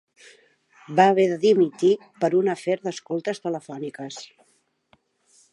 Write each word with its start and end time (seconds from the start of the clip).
Va 0.99 1.05
haver 1.09 1.25
de 1.33 1.37
dimitir 1.43 1.91
per 2.25 2.31
un 2.39 2.51
afer 2.55 2.79
d'escoltes 2.87 3.45
telefòniques. 3.47 4.23